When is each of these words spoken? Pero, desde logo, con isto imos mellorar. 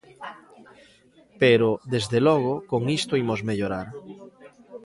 Pero, 1.41 1.69
desde 1.93 2.19
logo, 2.27 2.53
con 2.71 2.81
isto 2.99 3.13
imos 3.23 3.41
mellorar. 3.49 3.87